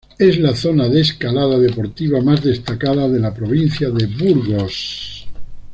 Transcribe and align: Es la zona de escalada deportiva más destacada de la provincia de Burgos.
Es 0.17 0.39
la 0.39 0.55
zona 0.55 0.89
de 0.89 1.01
escalada 1.01 1.59
deportiva 1.59 2.21
más 2.21 2.41
destacada 2.43 3.07
de 3.07 3.19
la 3.19 3.31
provincia 3.31 3.91
de 3.91 4.07
Burgos. 4.07 5.27